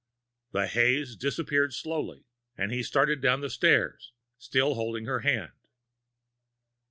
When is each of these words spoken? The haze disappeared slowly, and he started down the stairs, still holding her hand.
The 0.51 0.65
haze 0.65 1.15
disappeared 1.15 1.75
slowly, 1.75 2.25
and 2.57 2.71
he 2.71 2.81
started 2.81 3.21
down 3.21 3.41
the 3.41 3.51
stairs, 3.51 4.13
still 4.39 4.73
holding 4.73 5.05
her 5.05 5.19
hand. 5.19 5.51